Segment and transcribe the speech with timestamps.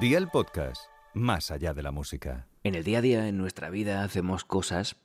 [0.00, 2.46] Día el podcast, más allá de la música.
[2.64, 4.96] En el día a día, en nuestra vida, hacemos cosas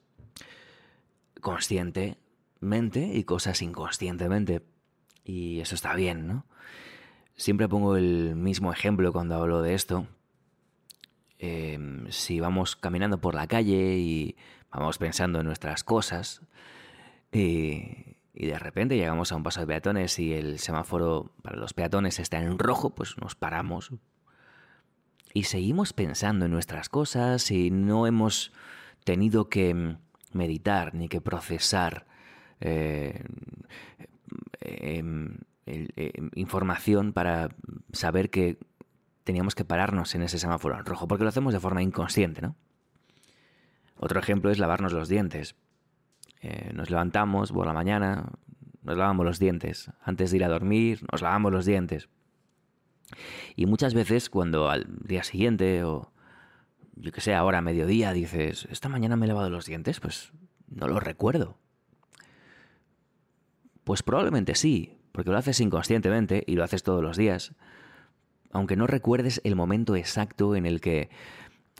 [1.42, 4.62] conscientemente y cosas inconscientemente.
[5.26, 6.46] Y eso está bien, ¿no?
[7.36, 10.08] Siempre pongo el mismo ejemplo cuando hablo de esto.
[11.40, 14.37] Em, si vamos caminando por la calle y
[14.72, 16.41] vamos pensando en nuestras cosas
[17.34, 21.73] y, y de repente llegamos a un paso de peatones y el semáforo para los
[21.73, 23.91] peatones está en rojo, pues nos paramos
[25.35, 28.53] y seguimos pensando en nuestras cosas y no hemos
[29.03, 29.98] tenido que
[30.31, 32.08] meditar ni que procesar
[32.61, 33.21] eh,
[34.61, 37.49] em, em, información para
[37.91, 38.58] saber que
[39.25, 42.55] teníamos que pararnos en ese semáforo en rojo, porque lo hacemos de forma inconsciente, ¿no?
[43.97, 45.55] Otro ejemplo es lavarnos los dientes.
[46.39, 48.31] Eh, nos levantamos por la mañana,
[48.83, 49.91] nos lavamos los dientes.
[50.02, 52.08] Antes de ir a dormir, nos lavamos los dientes.
[53.55, 56.11] Y muchas veces cuando al día siguiente o
[56.95, 60.31] yo que sé, ahora mediodía dices, esta mañana me he lavado los dientes, pues
[60.67, 61.58] no lo recuerdo.
[63.83, 67.53] Pues probablemente sí, porque lo haces inconscientemente y lo haces todos los días,
[68.52, 71.09] aunque no recuerdes el momento exacto en el que,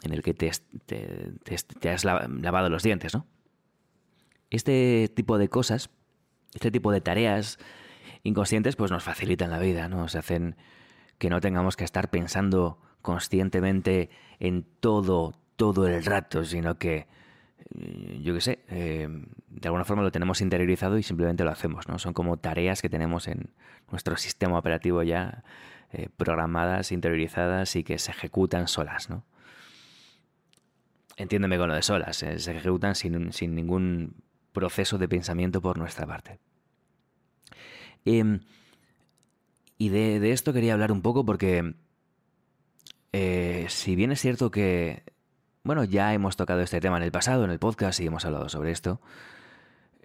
[0.02, 0.50] en el que te,
[0.86, 3.26] te has lavado los dientes, ¿no?
[4.50, 5.90] Este tipo de cosas,
[6.54, 7.58] este tipo de tareas
[8.22, 10.08] inconscientes, pues nos facilitan la vida, ¿no?
[10.08, 10.56] Se hacen
[11.18, 17.06] que no tengamos que estar pensando conscientemente en todo, todo el rato, sino que,
[17.74, 19.08] eh, yo qué sé, eh,
[19.48, 21.98] de alguna forma lo tenemos interiorizado y simplemente lo hacemos, ¿no?
[21.98, 23.50] Son como tareas que tenemos en
[23.90, 25.44] nuestro sistema operativo ya
[25.92, 29.24] eh, programadas, interiorizadas y que se ejecutan solas, ¿no?
[31.16, 34.16] Entiéndeme con lo de solas, se ejecutan sin, sin, ningún
[34.52, 36.38] proceso de pensamiento por nuestra parte.
[39.78, 41.74] Y de, esto quería hablar un poco porque
[43.12, 45.02] eh, si bien es cierto que,
[45.64, 48.48] bueno, ya hemos tocado este tema en el pasado, en el podcast, y hemos hablado
[48.48, 49.00] sobre esto,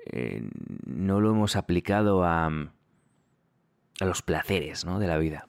[0.06, 0.50] eh,
[0.86, 5.00] no lo hemos aplicado a, a los placeres ¿no?
[5.00, 5.48] de la vida.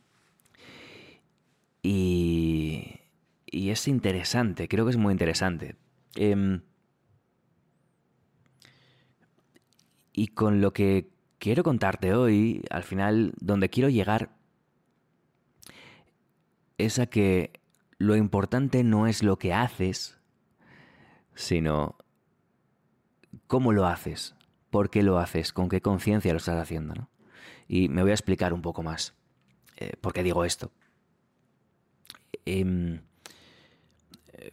[1.83, 3.01] Y,
[3.47, 5.75] y, es interesante, creo que es muy interesante.
[6.15, 6.63] Em,
[10.13, 11.12] y con lo que
[11.43, 14.31] quiero contarte hoy, al final, donde quiero llegar,
[16.79, 17.59] es a que
[17.99, 20.21] lo importante no es lo que haces,
[21.35, 21.97] sino
[23.49, 24.37] cómo lo haces,
[24.71, 26.95] por qué lo haces, con qué conciencia lo estás haciendo.
[26.95, 27.11] ¿no?
[27.67, 29.17] Y me voy a explicar un poco más
[29.79, 30.71] eh, por qué digo esto.
[32.47, 33.01] Em,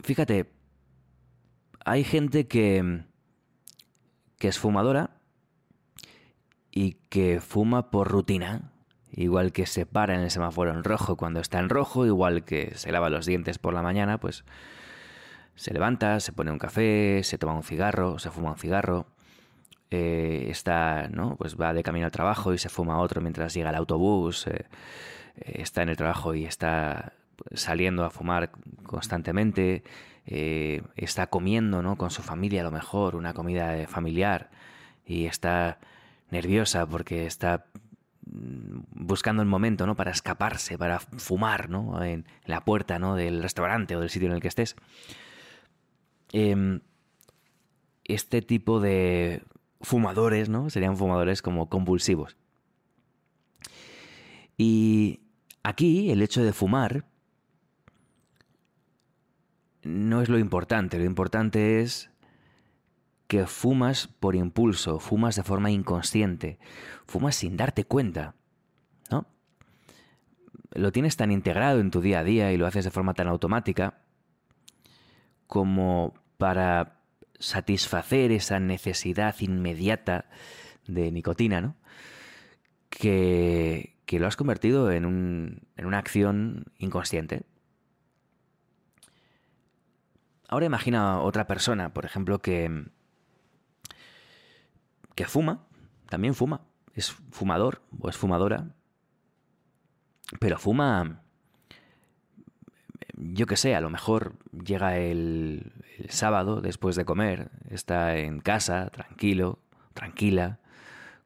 [0.02, 0.50] fíjate,
[1.86, 3.04] hay gente que,
[4.40, 5.19] que es fumadora
[6.80, 8.72] y que fuma por rutina,
[9.12, 12.72] igual que se para en el semáforo en rojo cuando está en rojo, igual que
[12.76, 14.46] se lava los dientes por la mañana, pues
[15.56, 19.08] se levanta, se pone un café, se toma un cigarro, se fuma un cigarro,
[19.92, 21.36] eh, está, ¿no?
[21.36, 24.66] Pues va de camino al trabajo y se fuma otro mientras llega el autobús, eh,
[25.36, 27.12] eh, está en el trabajo y está
[27.54, 28.52] saliendo a fumar
[28.84, 29.84] constantemente,
[30.26, 31.98] está comiendo, ¿no?
[31.98, 34.50] Con su familia a lo mejor, una comida familiar
[35.06, 35.80] y está
[36.32, 37.66] nerviosa porque está
[38.26, 39.96] mm, buscando el momento, ¿no?
[39.96, 42.04] Para escaparse, para fumar, ¿no?
[42.04, 43.16] En la puerta, ¿no?
[43.16, 44.76] Del restaurante o del sitio en el que estés.
[46.32, 46.82] Em,
[48.06, 49.44] este tipo de
[49.82, 50.70] fumadores, ¿no?
[50.70, 52.38] Serían fumadores como compulsivos.
[54.58, 55.22] Y
[55.64, 57.06] aquí el hecho de fumar
[59.84, 62.10] no es lo importante, lo importante es
[63.30, 66.58] que fumas por impulso, fumas de forma inconsciente,
[67.06, 68.34] fumas sin darte cuenta,
[69.12, 69.28] ¿no?
[70.72, 73.28] Lo tienes tan integrado en tu día a día y lo haces de forma tan
[73.28, 74.00] automática
[75.46, 77.04] como para
[77.38, 80.26] satisfacer esa necesidad inmediata
[80.88, 81.76] de nicotina, ¿no?
[82.90, 87.44] Que, que lo has convertido en, un, en una acción inconsciente.
[90.48, 92.90] Ahora imagina otra persona, por ejemplo, que,
[95.20, 95.68] que fuma,
[96.08, 96.62] también fuma,
[96.94, 98.74] es fumador o es fumadora,
[100.40, 101.24] pero fuma,
[103.18, 105.74] yo que sé, a lo mejor llega el,
[106.08, 109.60] sábado después de comer, está en casa, tranquilo,
[109.94, 110.60] tranquila,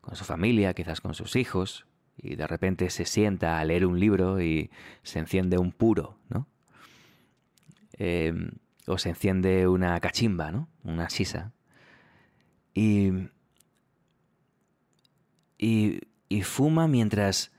[0.01, 1.85] con su familia, quizás con sus hijos,
[2.17, 4.71] y de repente se sienta a leer un libro y
[5.03, 6.47] se enciende un puro, ¿no?
[7.99, 8.53] Em,
[8.87, 10.67] o se enciende una cachimba, ¿no?
[10.83, 11.51] Una sisa.
[12.73, 13.29] Y
[15.63, 17.51] y, fuma mientras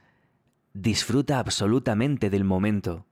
[0.75, 3.07] disfruta absolutamente del momento.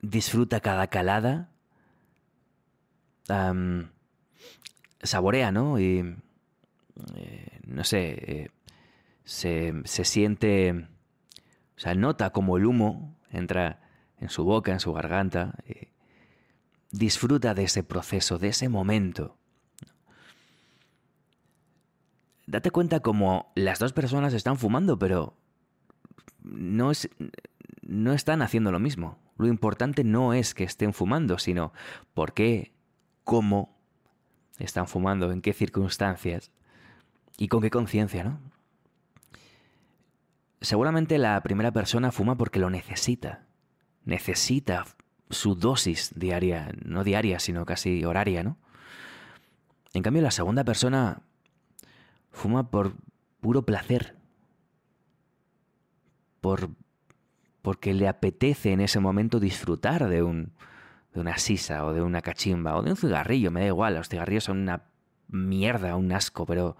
[0.00, 1.52] disfruta cada calada,
[5.00, 5.78] saborea, ¿no?
[5.78, 6.16] Y,
[7.14, 8.50] eh, no sé, eh,
[9.24, 10.72] se, se, siente,
[11.76, 13.80] o sea, nota como el humo entra
[14.18, 15.54] en su boca, en su garganta,
[16.90, 19.38] disfruta de ese proceso, de ese momento.
[22.52, 25.38] Date cuenta como las dos personas están fumando, pero
[26.42, 27.08] no, es,
[27.80, 29.18] no están haciendo lo mismo.
[29.38, 31.72] Lo importante no es que estén fumando, sino
[32.12, 32.74] por qué,
[33.24, 33.74] cómo
[34.58, 36.50] están fumando, en qué circunstancias
[37.38, 38.38] y con qué conciencia, ¿no?
[40.60, 43.46] Seguramente la primera persona fuma porque lo necesita.
[44.04, 44.84] Necesita
[45.30, 48.58] su dosis diaria, no diaria, sino casi horaria, ¿no?
[49.94, 51.22] En cambio, la segunda persona
[52.32, 52.94] fuma por
[53.40, 54.16] puro placer,
[56.40, 56.70] por,
[57.60, 60.52] porque le apetece en ese momento disfrutar de, un,
[61.14, 64.08] de una sisa o de una cachimba o de un cigarrillo, me da igual, los
[64.08, 64.84] cigarrillos son una
[65.28, 66.76] mierda, un asco, pero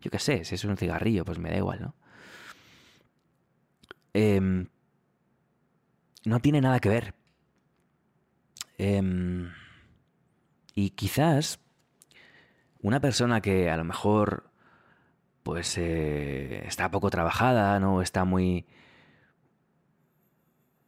[0.00, 1.94] yo qué sé, si es un cigarrillo, pues me da igual, ¿no?
[4.12, 4.68] Em,
[6.24, 7.14] no tiene nada que ver.
[8.78, 9.50] Em,
[10.74, 11.60] y quizás
[12.80, 14.50] una persona que a lo mejor
[15.46, 18.02] pues eh, está poco trabajada, ¿no?
[18.02, 18.66] Está muy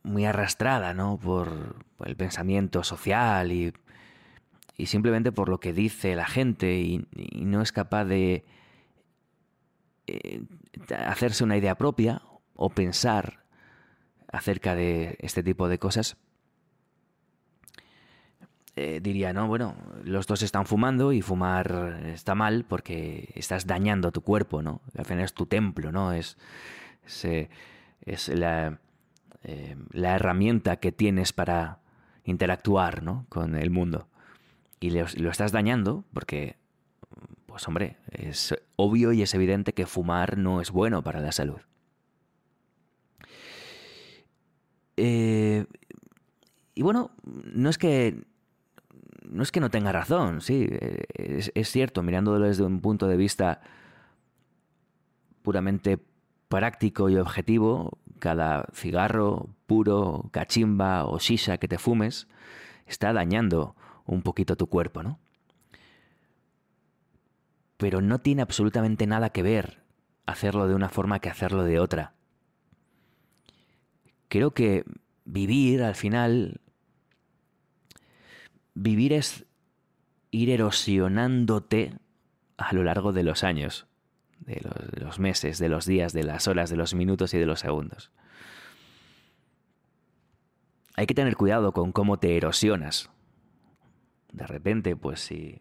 [0.02, 1.16] muy arrastrada, ¿no?
[1.16, 3.72] Por, el pensamiento social y,
[4.76, 8.44] y, simplemente por lo que dice la gente y, no es capaz de
[10.08, 10.42] eh,
[11.06, 12.22] hacerse una idea propia
[12.56, 13.44] o pensar
[14.26, 16.16] acerca de este tipo de cosas,
[18.80, 24.12] eh, diría, no, bueno, los dos están fumando y fumar está mal porque estás dañando
[24.12, 24.82] tu cuerpo, ¿no?
[24.96, 26.12] Al final es tu templo, ¿no?
[26.12, 26.38] Es,
[27.04, 27.48] es, eh,
[28.28, 28.78] la,
[29.42, 31.80] eh, la, herramienta que tienes para
[32.22, 33.26] interactuar, ¿no?
[33.28, 34.06] Con el mundo.
[34.78, 36.54] Y lo estás dañando porque,
[37.46, 41.60] pues hombre, es obvio y es evidente que fumar no es bueno para la salud.
[44.96, 48.27] y bueno, no es que
[49.30, 53.60] no es que no tenga razón, sí, es, cierto, mirándolo desde un punto de vista
[55.42, 55.98] puramente
[56.48, 62.26] práctico y objetivo, cada cigarro puro, cachimba o shisha que te fumes
[62.86, 63.76] está dañando
[64.06, 65.18] un poquito tu cuerpo, ¿no?
[67.76, 69.82] Pero no tiene absolutamente nada que ver
[70.26, 72.14] hacerlo de una forma que hacerlo de otra.
[74.28, 74.84] Creo que
[75.24, 76.60] vivir al final
[78.80, 79.44] Vivir es
[80.30, 81.94] ir erosionándote
[82.56, 83.88] a lo largo de los años,
[84.38, 84.60] de
[85.00, 88.12] los, meses, de los días, de las horas, de los minutos y de los segundos.
[90.94, 93.10] Hay que tener cuidado con cómo te erosionas.
[94.32, 95.60] De repente, pues si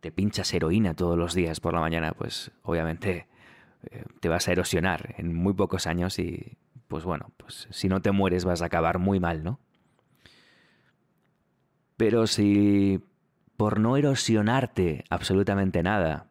[0.00, 3.26] te pinchas heroína todos los días por la mañana, pues obviamente
[3.90, 6.58] eh, te vas a erosionar en muy pocos años y
[6.88, 9.60] pues bueno, pues si no te mueres vas a acabar muy mal, ¿no?
[12.00, 13.04] Pero si
[13.58, 16.30] por no erosionarte absolutamente nada,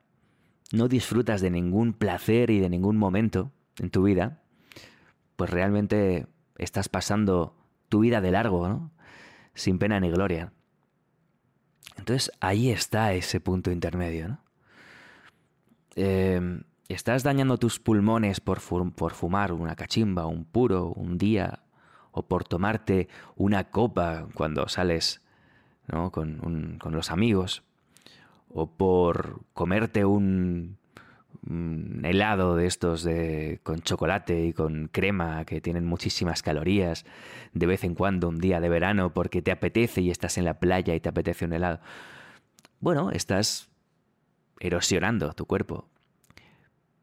[0.71, 4.41] no disfrutas de ningún placer y de ningún momento en tu vida,
[5.35, 6.25] pues realmente
[6.57, 7.55] estás pasando
[7.87, 8.89] tu vida de largo, ¿no?
[9.53, 10.53] Sin pena ni gloria.
[11.97, 14.43] Entonces ahí está ese punto intermedio, ¿no?
[15.95, 21.59] Em, estás dañando tus pulmones por fumar una cachimba, un puro, un día,
[22.09, 25.21] o por tomarte una copa cuando sales
[26.11, 27.63] con, los amigos,
[28.49, 30.77] o por comerte un,
[32.03, 37.05] helado de estos de, con chocolate y con crema que tienen muchísimas calorías
[37.53, 40.59] de vez en cuando, un día de verano, porque te apetece y estás en la
[40.59, 41.79] playa y te apetece un helado.
[42.79, 43.69] Bueno, estás
[44.59, 45.87] erosionando tu cuerpo,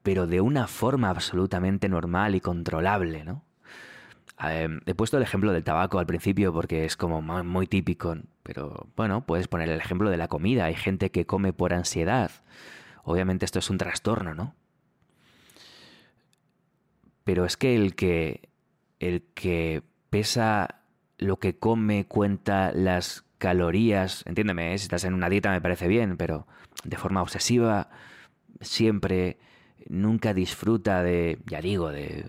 [0.02, 3.46] pero de una forma absolutamente normal y controlable, ¿no?
[4.38, 8.88] Em, he puesto el ejemplo del tabaco al principio porque es como muy típico, pero
[8.97, 10.66] bueno, puedes poner el ejemplo de la comida.
[10.66, 12.31] Hay gente que come por ansiedad.
[13.05, 14.55] Obviamente esto es un trastorno, ¿no?
[17.25, 18.49] Pero es que el que
[19.00, 20.83] el que pesa
[21.19, 24.78] lo que come, cuenta las calorías, entiéndeme, ¿eh?
[24.78, 26.47] si estás en una dieta me parece bien, pero
[26.85, 27.90] de forma obsesiva
[28.61, 29.38] siempre
[29.88, 32.25] nunca disfruta de, ya digo, de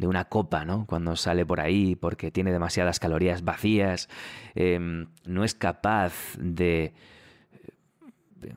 [0.00, 0.86] de una copa, ¿no?
[0.86, 4.08] Cuando sale por ahí porque tiene demasiadas calorías vacías,
[4.54, 6.94] em, no es capaz de,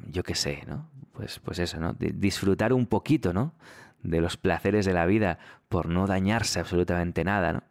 [0.07, 0.89] yo qué sé, ¿no?
[1.11, 1.93] Pues, pues eso, ¿no?
[1.93, 3.53] De disfrutar un poquito, ¿no?
[4.01, 7.63] De los placeres de la vida por no dañarse absolutamente nada, ¿no?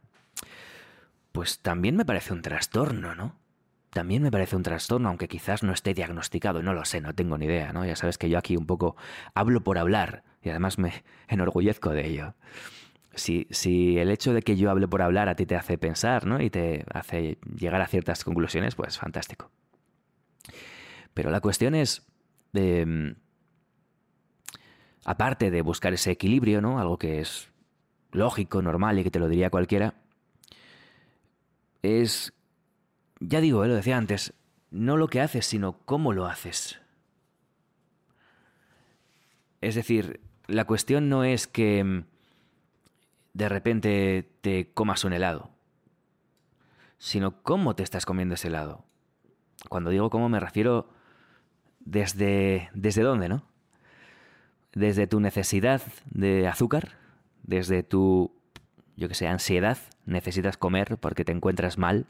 [1.32, 3.36] pues también me parece un trastorno, ¿no?
[3.88, 7.38] También me parece un trastorno, aunque quizás no esté diagnosticado, no lo sé, no tengo
[7.38, 7.86] ni idea, ¿no?
[7.86, 8.96] Ya sabes que yo aquí un poco
[9.34, 12.34] hablo por hablar y además me enorgullezco de ello.
[13.14, 16.26] Si, si el hecho de que yo hable por hablar a ti te hace pensar,
[16.26, 16.40] ¿no?
[16.42, 19.50] Y te hace llegar a ciertas conclusiones, pues fantástico.
[21.14, 22.07] Pero la cuestión es,
[22.54, 23.16] em,
[25.04, 26.78] aparte de buscar ese equilibrio, ¿no?
[26.78, 27.50] Algo que es
[28.12, 29.95] lógico, normal y que te lo diría cualquiera,
[31.83, 32.33] es,
[33.21, 34.35] ya digo, eh, lo decía antes,
[34.71, 36.81] no lo que haces, sino cómo lo haces.
[39.61, 42.04] Es decir, la cuestión no es que mm,
[43.34, 45.50] de repente te comas un helado,
[46.98, 48.84] sino cómo te estás comiendo ese helado.
[49.68, 50.88] Cuando digo cómo me refiero
[51.80, 53.44] desde desde dónde, ¿no?
[54.72, 56.96] Desde tu necesidad de azúcar,
[57.42, 58.32] desde tu
[58.96, 62.06] yo que sé, ansiedad, necesitas comer porque te encuentras mal,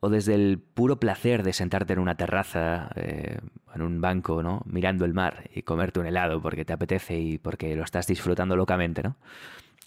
[0.00, 3.38] o desde el puro placer de sentarte en una terraza, eh,
[3.74, 4.62] en un banco, ¿no?
[4.64, 8.56] Mirando el mar y comerte un helado porque te apetece y porque lo estás disfrutando
[8.56, 9.16] locamente, ¿no?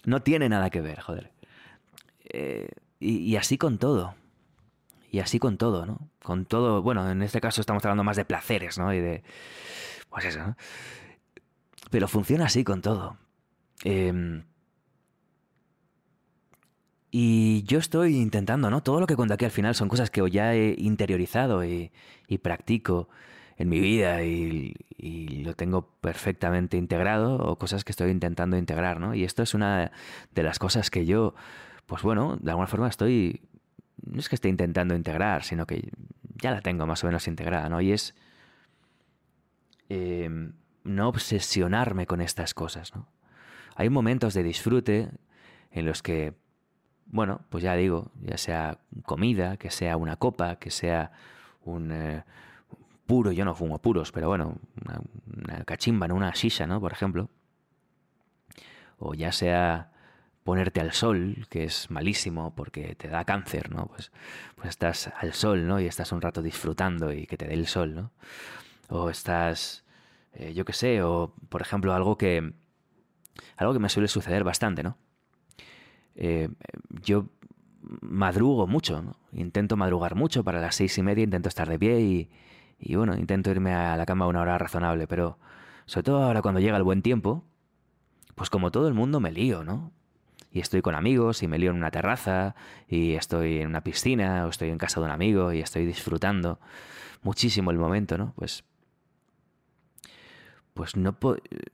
[0.04, 1.32] No tiene nada que ver, joder.
[2.32, 2.68] Eh,
[3.00, 4.14] y, y, así con todo.
[5.10, 6.08] Y así con todo, ¿no?
[6.22, 8.94] Con todo, bueno, en este caso estamos hablando más de placeres, ¿no?
[8.94, 9.22] Y de...
[10.10, 10.56] Pues eso, ¿no?
[11.90, 13.16] Pero funciona así con todo.
[13.84, 14.42] Eh,
[17.16, 18.82] y yo estoy intentando, ¿no?
[18.82, 21.92] Todo lo que cuento aquí al final son cosas que ya he interiorizado y,
[22.42, 23.08] practico
[23.56, 24.74] en mi vida y,
[25.44, 29.14] lo tengo perfectamente integrado o cosas que estoy intentando integrar, ¿no?
[29.14, 29.92] Y esto es una
[30.32, 31.36] de las cosas que yo,
[31.86, 33.42] pues bueno, de alguna forma estoy,
[34.04, 35.92] no es que esté intentando integrar, sino que
[36.34, 37.80] ya la tengo más o menos integrada, ¿no?
[37.80, 38.16] Y es
[39.88, 43.06] em, no obsesionarme con estas cosas, ¿no?
[43.76, 45.10] Hay momentos de disfrute
[45.70, 46.34] en los que
[47.06, 51.12] bueno, pues ya digo, ya sea comida, que sea una copa, que sea
[51.64, 52.24] un eh,
[53.06, 54.58] puro, yo no fumo puros, pero bueno,
[55.36, 56.14] una, cachimba, ¿no?
[56.14, 56.80] una shisha, ¿no?
[56.80, 57.28] Por ejemplo.
[58.98, 59.90] O ya sea
[60.44, 63.86] ponerte al sol, que es malísimo porque te da cáncer, ¿no?
[63.86, 64.12] Pues,
[64.56, 65.80] pues estás al sol, ¿no?
[65.80, 68.12] Y estás un rato disfrutando y que te dé el sol, ¿no?
[68.88, 69.84] O estás,
[70.34, 72.52] eh, yo qué sé, o por ejemplo algo que,
[73.56, 74.98] algo que me suele suceder bastante, ¿no?
[76.16, 76.48] Eh,
[77.02, 77.26] yo
[78.00, 79.16] madrugo mucho, ¿no?
[79.32, 82.30] intento madrugar mucho, para las seis y media intento estar de pie y,
[82.78, 85.38] y, bueno, intento irme a la cama a una hora razonable, pero
[85.86, 87.44] sobre todo ahora cuando llega el buen tiempo,
[88.34, 89.92] pues como todo el mundo me lío, ¿no?
[90.50, 92.54] Y estoy con amigos y me lío en una terraza
[92.88, 96.60] y estoy en una piscina o estoy en casa de un amigo y estoy disfrutando
[97.22, 98.32] muchísimo el momento, ¿no?
[98.36, 98.64] Pues
[100.74, 101.16] pues no,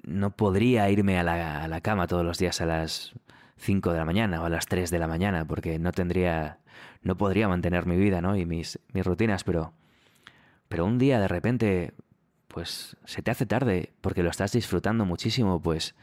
[0.04, 3.14] no podría irme a la, a la cama todos los días a las
[3.61, 6.59] 5 de la mañana o a las 3 de la mañana, porque no tendría,
[7.02, 8.37] no podría mantener mi vida, ¿no?
[8.37, 9.75] Y mis, mis rutinas, pero,
[10.69, 11.93] pero un día de repente,
[12.49, 15.95] pues se te hace tarde porque lo estás disfrutando muchísimo, pues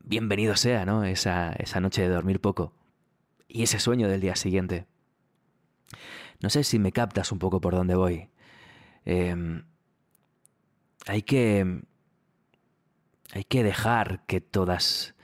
[0.00, 1.04] bienvenido sea, ¿no?
[1.04, 2.74] Esa, esa noche de dormir poco
[3.46, 4.86] y ese sueño del día siguiente.
[6.40, 8.28] No sé si me captas un poco por dónde voy.
[9.04, 9.62] Eh,
[11.06, 11.82] hay que.
[13.34, 15.14] Hay que dejar que todas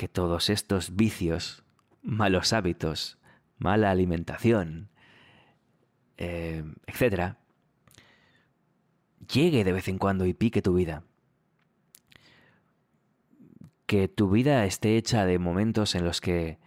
[0.00, 1.62] que todos estos vicios,
[2.00, 3.18] malos hábitos,
[3.58, 4.88] mala alimentación,
[6.16, 7.36] eh, etcétera,
[9.30, 11.02] llegue de vez en cuando y pique tu vida.
[13.84, 16.58] Que tu vida esté hecha de momentos en los que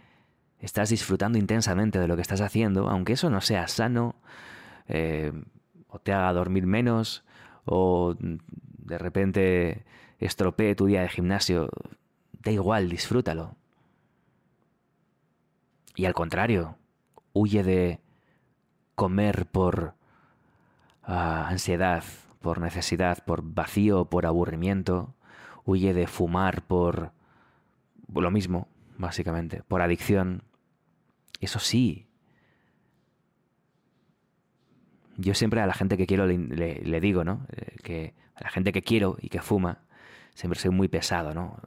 [0.59, 4.13] estás disfrutando intensamente de lo que estás haciendo, aunque eso no sea sano,
[4.87, 5.33] eh,
[5.87, 7.25] o te haga dormir menos,
[7.65, 9.85] o de repente
[10.19, 11.71] estropee tu día de gimnasio,
[12.43, 13.55] da igual, disfrútalo.
[15.95, 16.77] Y al contrario,
[17.33, 17.99] huye de
[18.95, 19.95] comer por
[21.03, 22.03] ah, ansiedad,
[22.41, 25.13] por necesidad, por vacío, por aburrimiento.
[25.65, 27.13] Huye de fumar por
[28.13, 30.43] lo mismo, básicamente, por adicción.
[31.39, 32.07] Eso sí.
[35.17, 37.45] Yo siempre a la gente que quiero le, digo, ¿no?
[37.51, 39.83] Eh, que a la gente que quiero y que fuma,
[40.33, 41.59] siempre soy muy pesado, ¿no?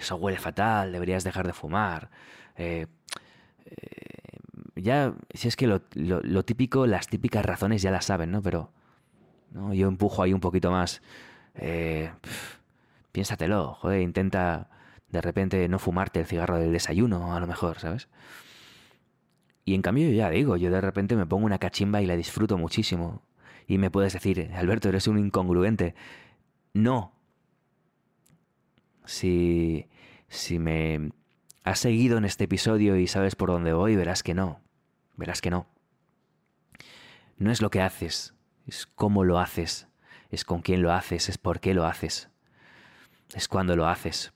[0.00, 2.10] Eso huele fatal, deberías dejar de fumar.
[2.56, 2.86] Eh,
[3.66, 4.38] eh,
[4.76, 5.80] ya, si es que lo,
[6.44, 8.42] típico, las típicas razones ya las saben, ¿no?
[8.42, 8.72] Pero
[9.72, 11.02] yo empujo ahí un poquito más.
[11.54, 12.10] Eh,
[13.12, 14.68] piénsatelo, joder, intenta
[15.08, 18.08] de repente no fumarte el cigarro del desayuno, a lo mejor, ¿sabes?
[19.64, 22.16] Y en cambio, yo ya digo, yo de repente me pongo una cachimba y la
[22.16, 23.22] disfruto muchísimo.
[23.66, 25.94] Y me puedes decir, Alberto, eres un incongruente.
[26.72, 27.12] No,
[29.04, 29.88] si,
[30.28, 31.10] si me
[31.64, 34.60] has seguido en este episodio y sabes por dónde voy, verás que no.
[35.16, 35.66] Verás que no.
[37.36, 38.34] No es lo que haces,
[38.66, 39.88] es cómo lo haces,
[40.30, 42.28] es con quién lo haces, es por qué lo haces,
[43.34, 44.32] es cuándo lo haces.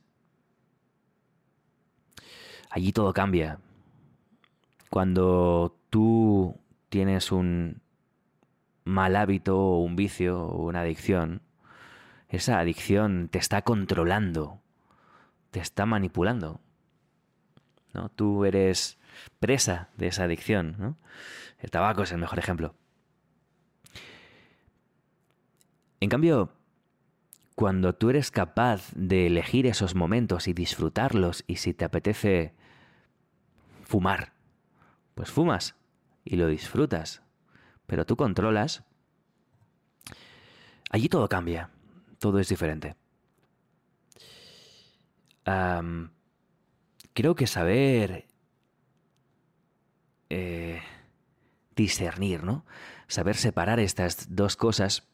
[2.70, 3.58] Allí todo cambia.
[4.90, 7.82] Cuando tú tienes un
[8.84, 11.42] mal hábito o un vicio o una adicción,
[12.36, 14.60] esa adicción te está controlando,
[15.50, 16.60] te está manipulando.
[17.92, 18.08] ¿no?
[18.10, 18.98] Tú eres
[19.40, 20.96] presa de esa adicción.
[21.58, 22.74] El tabaco es el mejor ejemplo.
[26.00, 26.52] En cambio,
[27.54, 32.52] cuando tú eres capaz de elegir esos momentos y disfrutarlos y si te apetece
[33.84, 34.32] fumar,
[35.14, 35.76] pues fumas
[36.24, 37.22] y lo disfrutas,
[37.86, 38.82] pero tú controlas,
[40.90, 41.70] allí todo cambia,
[42.18, 42.96] todo es diferente.
[47.12, 48.26] creo que saber
[50.30, 50.82] eh,
[51.76, 52.64] discernir, ¿no?
[53.08, 55.06] Saber separar estas dos cosas,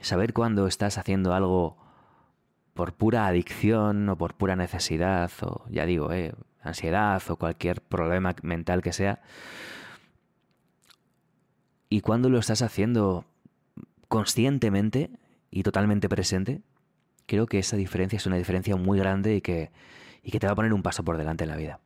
[0.00, 1.76] saber cuándo estás haciendo algo
[2.74, 8.34] por pura adicción o por pura necesidad o, ya digo, eh, ansiedad o cualquier problema
[8.42, 9.20] mental que sea,
[11.88, 13.24] y cuando lo estás haciendo
[14.08, 15.10] conscientemente
[15.54, 16.62] y totalmente presente,
[17.26, 19.70] creo que esa diferencia es una diferencia muy grande y que,
[20.24, 21.80] y que te va a poner un paso por delante en la vida.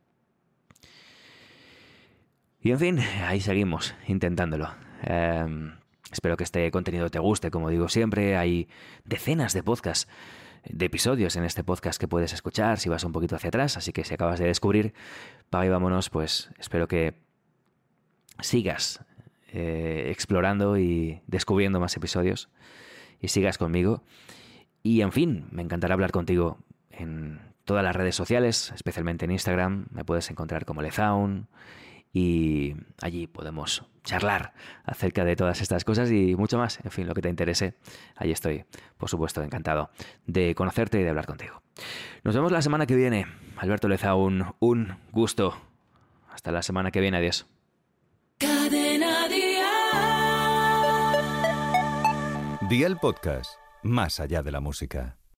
[2.61, 4.73] Y en fin, ahí seguimos, intentándolo.
[5.03, 5.75] Em,
[6.11, 8.67] espero que este contenido te guste, como digo siempre, hay
[9.05, 10.11] decenas de podcasts,
[10.67, 13.93] de episodios en este podcast que puedes escuchar si vas un poquito hacia atrás, así
[13.93, 14.95] que si acabas de descubrir,
[15.51, 17.13] para y vámonos, pues espero que
[18.41, 19.05] sigas
[19.53, 22.49] eh, explorando y descubriendo más episodios
[23.21, 24.03] y sigas conmigo.
[24.83, 26.57] Y en fin, me encantará hablar contigo
[26.89, 29.87] en todas las redes sociales, especialmente en Instagram.
[29.91, 31.47] Me puedes encontrar como Lezaun
[32.11, 34.53] y allí podemos charlar
[34.83, 36.79] acerca de todas estas cosas y mucho más.
[36.83, 37.75] En fin, lo que te interese,
[38.15, 38.65] ahí estoy,
[38.97, 39.91] por supuesto, encantado
[40.25, 41.61] de conocerte y de hablar contigo.
[42.23, 43.27] Nos vemos la semana que viene.
[43.57, 45.55] Alberto Lezaun, un gusto.
[46.31, 47.45] Hasta la semana que viene, adiós.
[52.69, 55.19] Día el podcast, más allá de la música.